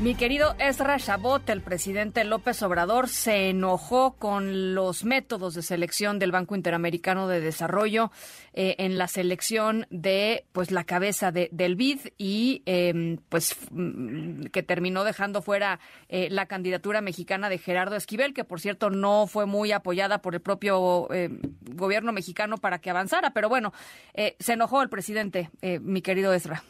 [0.00, 6.20] Mi querido Ezra Chabot, el presidente López Obrador se enojó con los métodos de selección
[6.20, 8.12] del Banco Interamericano de Desarrollo
[8.54, 14.44] eh, en la selección de pues la cabeza de, del BID y em, pues mm,
[14.52, 19.26] que terminó dejando fuera eh, la candidatura mexicana de Gerardo Esquivel, que por cierto no
[19.26, 21.40] fue muy apoyada por el propio em,
[21.74, 23.72] gobierno mexicano para que avanzara, pero bueno,
[24.14, 26.62] eh, se enojó el presidente, mi querido Ezra.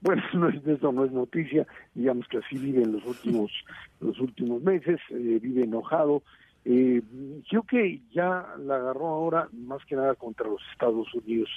[0.00, 3.52] Bueno, no es, eso no es noticia, digamos que así vive en los últimos,
[4.00, 6.22] los últimos meses, eh, vive enojado.
[6.64, 7.00] Eh,
[7.48, 11.48] creo que ya la agarró ahora más que nada contra los Estados Unidos.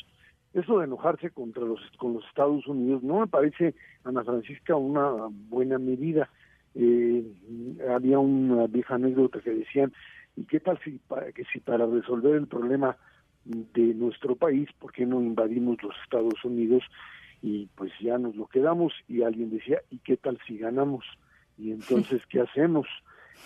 [0.53, 5.27] Eso de enojarse contra los, con los Estados Unidos no me parece, Ana Francisca, una
[5.49, 6.29] buena medida.
[6.76, 7.23] Eh,
[7.90, 9.91] había una vieja anécdota que decían,
[10.35, 12.96] ¿y qué tal si para, que si para resolver el problema
[13.46, 16.84] de nuestro país, ¿por qué no invadimos los Estados Unidos?
[17.41, 21.05] Y pues ya nos lo quedamos y alguien decía, ¿y qué tal si ganamos?
[21.57, 22.87] Y entonces, ¿qué hacemos?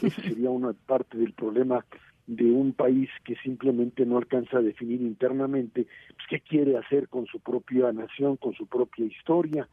[0.02, 1.86] Esa sería una parte del problema
[2.26, 7.26] de un país que simplemente no alcanza a definir internamente pues, qué quiere hacer con
[7.28, 9.68] su propia nación, con su propia historia.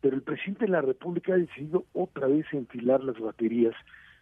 [0.00, 3.74] Pero el presidente de la República ha decidido otra vez enfilar las baterías,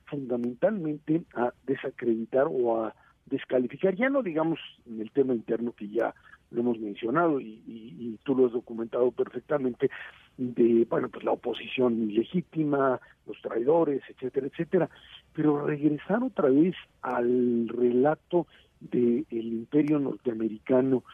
[0.07, 2.95] fundamentalmente a desacreditar o a
[3.29, 6.15] descalificar, ya no digamos en el tema interno que ya
[6.51, 9.91] lo hemos mencionado y, y, tú lo has documentado perfectamente,
[10.37, 14.91] de, bueno, pues la oposición ilegítima, los traidores, etcétera, etcétera,
[15.35, 18.47] pero regresar otra vez al relato
[18.81, 21.05] del imperio norteamericano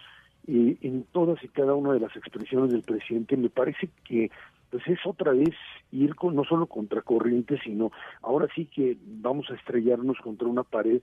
[0.46, 4.30] eh, en todas y cada una de las expresiones del presidente, me parece que
[4.70, 5.54] pues es otra vez
[5.92, 10.64] ir con, no solo contra corriente, sino ahora sí que vamos a estrellarnos contra una
[10.64, 11.00] pared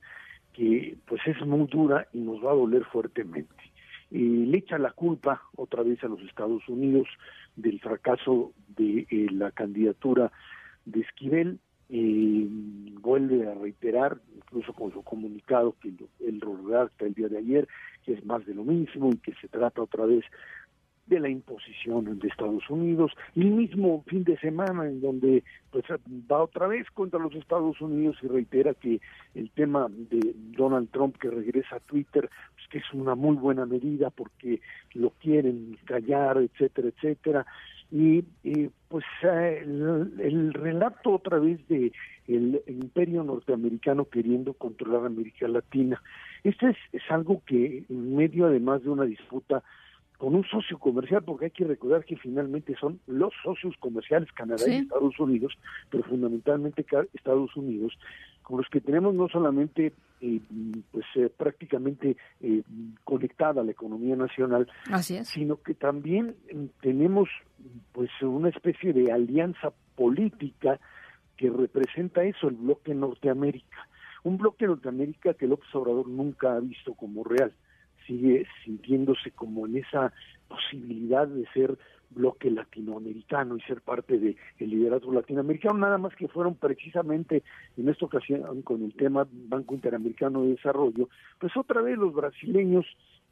[0.53, 3.55] que pues es muy dura y nos va a doler fuertemente.
[4.09, 7.07] le echa la culpa otra vez a los Estados Unidos
[7.55, 10.31] del fracaso de eh, la candidatura
[10.85, 11.59] de Esquivel,
[11.89, 12.47] eh,
[13.01, 15.89] vuelve a reiterar, incluso con su comunicado que
[16.25, 17.67] el redacta el día de ayer,
[18.05, 20.23] que es más de lo mismo y que se trata otra vez
[21.07, 25.83] de la imposición de Estados Unidos, el mismo fin de semana en donde pues
[26.31, 29.01] va otra vez contra los Estados Unidos y reitera que
[29.35, 33.65] el tema de Donald Trump que regresa a Twitter, pues que es una muy buena
[33.65, 34.61] medida porque
[34.93, 37.45] lo quieren callar, etcétera, etcétera.
[37.93, 38.21] Y,
[38.87, 41.91] pues el, el, relato otra vez de
[42.27, 46.01] el imperio norteamericano queriendo controlar América Latina.
[46.45, 49.61] Este es, es algo que en medio además de una disputa
[50.21, 54.63] con un socio comercial, porque hay que recordar que finalmente son los socios comerciales Canadá
[54.67, 55.57] y Estados Unidos,
[55.89, 57.97] pero fundamentalmente Estados Unidos,
[58.43, 60.39] con los que tenemos no solamente eh,
[60.91, 62.61] pues eh, prácticamente eh,
[63.03, 64.67] conectada la economía nacional,
[65.23, 67.27] sino que también mm, tenemos
[67.91, 70.79] pues una especie de alianza política
[71.35, 73.87] que representa eso, el bloque Norteamérica,
[74.21, 77.51] un bloque Norteamérica que López Obrador nunca ha visto como real
[78.05, 80.13] sigue sintiéndose como en esa
[80.47, 81.77] posibilidad de ser
[82.13, 87.43] bloque latinoamericano y ser parte del liderazgo latinoamericano, nada más que fueron precisamente
[87.77, 92.85] en esta ocasión con el tema Banco Interamericano de Desarrollo, pues otra vez los brasileños,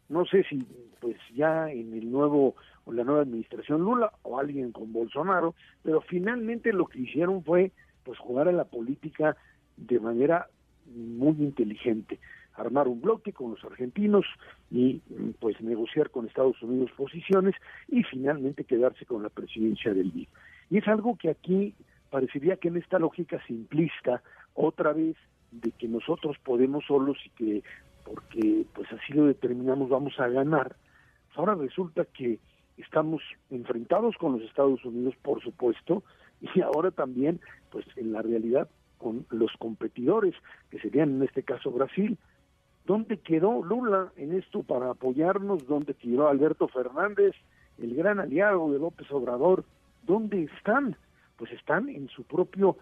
[0.07, 0.65] no sé si
[0.99, 2.55] pues ya en el nuevo
[2.85, 7.71] o la nueva administración Lula o alguien con Bolsonaro, pero finalmente lo que hicieron fue
[8.03, 9.35] pues jugar a la política
[9.77, 10.47] de manera
[10.87, 12.19] muy inteligente
[12.59, 14.25] armar un bloque con los argentinos
[14.69, 15.01] y
[15.39, 17.55] pues negociar con Estados Unidos posiciones
[17.87, 20.27] y finalmente quedarse con la presidencia del BID.
[20.69, 21.73] Y es algo que aquí
[22.09, 24.21] parecería que en esta lógica simplista,
[24.53, 25.15] otra vez,
[25.51, 27.63] de que nosotros podemos solos y que
[28.03, 30.75] porque pues así lo determinamos vamos a ganar,
[31.35, 32.39] ahora resulta que
[32.77, 36.03] estamos enfrentados con los Estados Unidos, por supuesto,
[36.41, 37.39] y ahora también,
[37.71, 40.35] pues en la realidad, con los competidores,
[40.69, 42.17] que serían en este caso Brasil,
[42.89, 45.67] ¿Dónde quedó Lula en esto para apoyarnos?
[45.67, 47.35] ¿Dónde quedó Alberto Fernández,
[47.77, 49.63] el gran aliado de López Obrador?
[50.07, 50.97] ¿Dónde están?
[51.37, 52.77] Pues están en su propio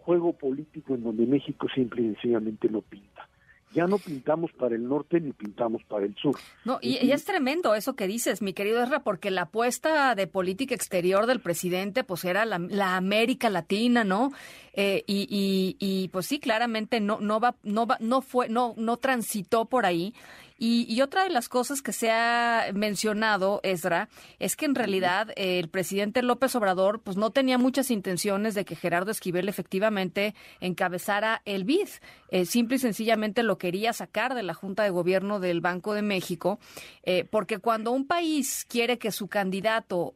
[0.00, 3.28] juego político en donde México simple y sencillamente no pinta
[3.74, 6.36] ya no pintamos para el norte ni pintamos para el sur.
[6.64, 10.74] No, y, es tremendo eso que dices, mi querido Ezra, porque la apuesta de política
[10.74, 14.32] exterior del presidente pues era la, América Latina, ¿no?
[14.72, 18.96] Eh, y, y, pues sí, claramente no, no va, no va, no fue, no, no
[18.96, 20.14] transitó por ahí.
[20.66, 24.08] Y, otra de las cosas que se ha mencionado, Ezra,
[24.38, 28.64] es que en realidad eh, el presidente López Obrador pues no tenía muchas intenciones de
[28.64, 31.88] que Gerardo Esquivel efectivamente encabezara el BID.
[32.30, 36.00] Eh, simple y sencillamente lo quería sacar de la Junta de Gobierno del Banco de
[36.00, 36.58] México,
[37.02, 40.14] eh, porque cuando un país quiere que su candidato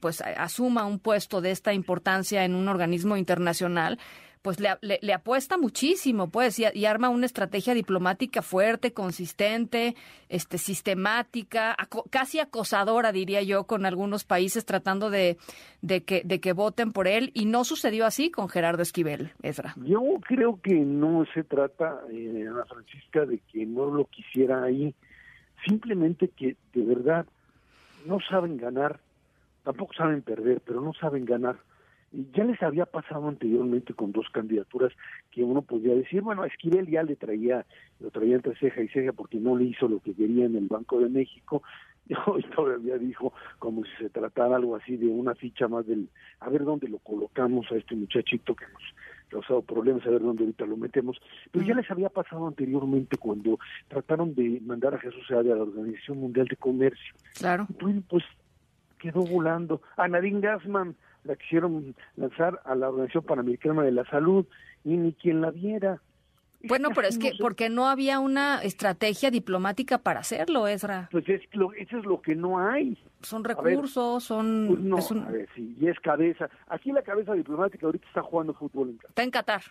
[0.00, 3.98] pues asuma un puesto de esta importancia en un organismo internacional,
[4.42, 9.94] pues le, apuesta muchísimo, pues, y, arma una estrategia diplomática fuerte, consistente,
[10.28, 11.76] este, sistemática,
[12.10, 15.36] casi acosadora, diría yo, con algunos países tratando de,
[15.82, 19.74] de, que, de que voten por él, y no sucedió así con Gerardo Esquivel, Ezra.
[19.84, 24.94] Yo creo que no se trata, eh, Ana Francisca, de que no lo quisiera ahí,
[25.66, 27.26] simplemente que de verdad
[28.06, 29.00] no saben ganar,
[29.64, 31.56] tampoco saben perder, pero no saben ganar
[32.12, 34.92] ya les había pasado anteriormente con dos candidaturas
[35.30, 37.66] que uno podía decir, bueno, a Esquivel ya le traía,
[38.00, 40.68] lo traía entre ceja y ceja porque no le hizo lo que quería en el
[40.68, 41.62] Banco de México,
[42.08, 46.08] y hoy todavía dijo como si se tratara algo así de una ficha más del,
[46.40, 50.22] a ver dónde lo colocamos a este muchachito que nos ha causado problemas, a ver
[50.22, 51.20] dónde ahorita lo metemos,
[51.52, 53.58] pero ya les había pasado anteriormente cuando
[53.88, 57.14] trataron de mandar a Jesús Seade a la Organización Mundial de Comercio.
[57.34, 57.66] Claro.
[58.08, 58.24] pues
[58.98, 59.80] quedó volando.
[59.96, 60.96] A Nadine Gassman
[61.28, 64.46] la quisieron lanzar a la Organización Panamericana de la Salud
[64.84, 66.00] y ni quien la viera.
[66.64, 71.08] Bueno, pero es que porque no había una estrategia diplomática para hacerlo, Ezra.
[71.12, 72.98] Pues es lo, eso es lo que no hay.
[73.22, 74.66] Son recursos, son...
[74.68, 76.48] Pues no, es a ver, sí, y es cabeza.
[76.66, 79.10] Aquí la cabeza diplomática ahorita está jugando fútbol en Qatar.
[79.10, 79.62] Está en Qatar.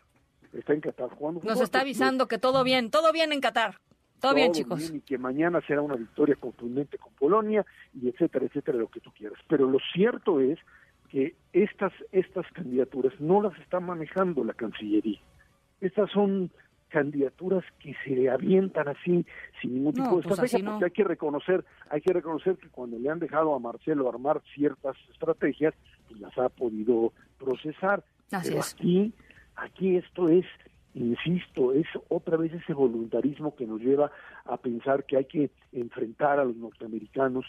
[0.54, 1.54] Está en Qatar jugando fútbol.
[1.54, 3.80] Nos está avisando que todo bien, todo bien en Qatar.
[4.22, 4.90] Todo, bien, chicos.
[4.90, 7.64] y que mañana será una victoria contundente con Polonia,
[7.94, 9.38] y etcétera, etcétera, lo que tú quieras.
[9.48, 10.58] Pero lo cierto es
[11.10, 15.20] que estas, estas candidaturas no las está manejando la Cancillería.
[15.80, 16.52] Estas son
[16.90, 19.26] candidaturas que se le avientan así
[19.62, 22.98] sin ningún tipo de pues estrategia, porque hay que reconocer, hay que reconocer que cuando
[22.98, 25.74] le han dejado a Marcelo armar ciertas estrategias,
[26.08, 28.04] pues las ha podido procesar.
[28.30, 29.14] Pero aquí,
[29.56, 30.46] aquí esto es,
[30.94, 34.12] insisto, es otra vez ese voluntarismo que nos lleva
[34.46, 37.46] a pensar que hay que enfrentar a los norteamericanos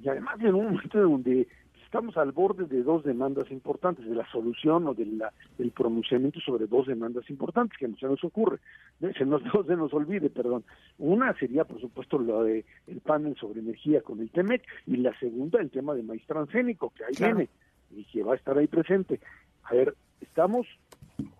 [0.00, 1.48] y además en un momento donde
[1.92, 6.40] estamos al borde de dos demandas importantes, de la solución o de la, del pronunciamiento
[6.40, 8.60] sobre dos demandas importantes, que no se nos ocurre,
[8.98, 10.64] se nos, no se nos olvide, perdón.
[10.96, 15.12] Una sería, por supuesto, lo de el panel sobre energía con el TEMEC, y la
[15.18, 17.50] segunda, el tema de maíz transgénico, que ahí viene
[17.94, 19.20] y que va a estar ahí presente.
[19.64, 20.66] A ver, estamos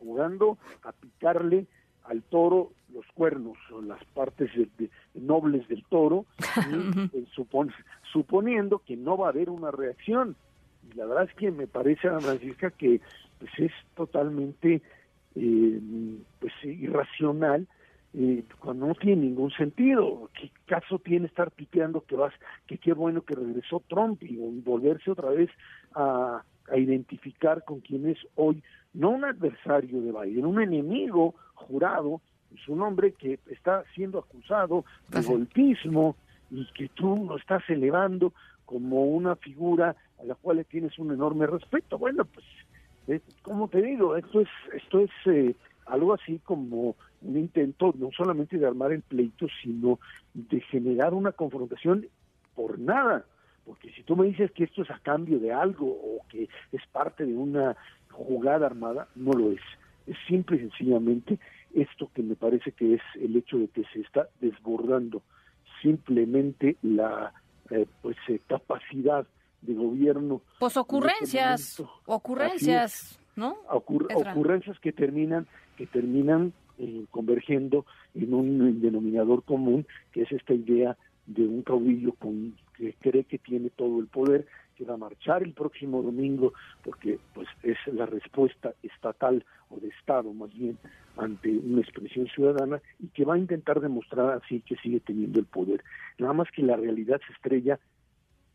[0.00, 1.66] jugando a picarle
[2.04, 4.50] al toro los cuernos o las partes
[5.14, 6.26] nobles del toro,
[7.12, 7.26] y,
[8.12, 10.36] suponiendo que no va a haber una reacción.
[10.90, 13.00] Y la verdad es que me parece, a Francisca, que
[13.38, 14.82] pues es totalmente
[15.34, 15.80] eh,
[16.38, 17.66] pues irracional
[18.14, 20.30] eh, cuando no tiene ningún sentido.
[20.38, 22.34] ¿Qué caso tiene estar piteando que vas,
[22.66, 25.50] que qué bueno que regresó Trump y volverse otra vez
[25.94, 28.62] a, a identificar con quien es hoy
[28.94, 32.20] no un adversario de Biden, un enemigo jurado,
[32.54, 36.16] es un hombre que está siendo acusado de golpismo
[36.50, 38.32] y que tú lo estás elevando
[38.64, 41.98] como una figura a la cual le tienes un enorme respeto.
[41.98, 42.46] Bueno, pues,
[43.08, 45.54] eh, como te digo, esto es, esto es eh,
[45.86, 49.98] algo así como un intento no solamente de armar el pleito, sino
[50.34, 52.06] de generar una confrontación
[52.54, 53.24] por nada.
[53.64, 56.86] Porque si tú me dices que esto es a cambio de algo o que es
[56.90, 57.76] parte de una
[58.10, 59.60] jugada armada, no lo es.
[60.06, 61.38] Es simple y sencillamente
[61.74, 65.22] esto que me parece que es el hecho de que se está desbordando
[65.80, 67.32] simplemente la
[67.70, 69.26] eh, pues eh, capacidad
[69.62, 70.42] de gobierno.
[70.58, 73.56] Pues ocurrencias, ocurrencias, ¿no?
[73.68, 80.96] ocurrencias que terminan que terminan eh, convergiendo en un denominador común, que es esta idea
[81.26, 84.46] de un caudillo con, que cree que tiene todo el poder,
[84.84, 90.32] va a marchar el próximo domingo, porque pues es la respuesta estatal o de Estado
[90.32, 90.78] más bien
[91.16, 95.46] ante una expresión ciudadana y que va a intentar demostrar así que sigue teniendo el
[95.46, 95.82] poder.
[96.18, 97.78] Nada más que la realidad se estrella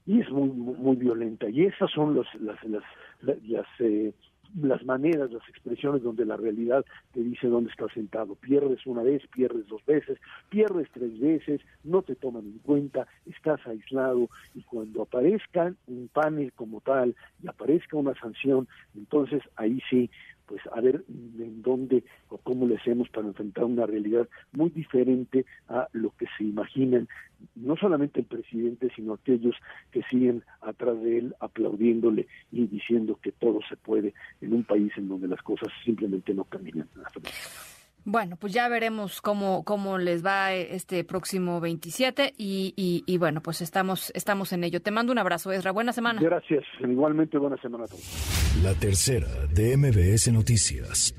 [0.06, 2.84] y es muy muy violenta y esas son los, las las
[3.22, 4.14] las, eh,
[4.56, 8.36] las maneras, las expresiones donde la realidad te dice dónde estás sentado.
[8.36, 13.66] Pierdes una vez, pierdes dos veces, pierdes tres veces, no te toman en cuenta, estás
[13.68, 20.10] aislado y cuando aparezca un panel como tal y aparezca una sanción, entonces ahí sí
[20.48, 25.46] pues a ver en dónde o cómo le hacemos para enfrentar una realidad muy diferente
[25.68, 27.08] a lo que se imaginan
[27.56, 29.56] no solamente el presidente, sino aquellos
[29.92, 34.92] que siguen atrás de él aplaudiéndole y diciendo que todo se puede en un país
[34.98, 36.88] en donde las cosas simplemente no caminan.
[38.10, 43.42] Bueno, pues ya veremos cómo, cómo les va este próximo 27 y, y, y, bueno,
[43.42, 44.82] pues estamos, estamos en ello.
[44.82, 45.72] Te mando un abrazo, Ezra.
[45.74, 46.22] Buena semana.
[46.22, 46.64] Gracias.
[46.80, 48.64] Igualmente buena semana a todos.
[48.64, 51.14] La tercera de MBS Noticias.